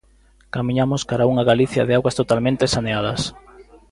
[0.55, 3.21] Camiñamos cara a unha Galicia de augas totalmente saneadas.